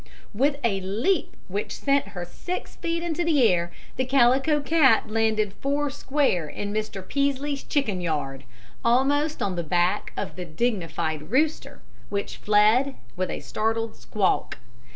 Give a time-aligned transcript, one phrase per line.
[0.33, 5.53] With a leap which sent her six feet into the air the Calico Cat landed
[5.53, 7.07] four square in Mr.
[7.07, 8.43] Peaslee's chicken yard,
[8.83, 14.57] almost on the back of the dignified rooster, which fled with a startled squawk.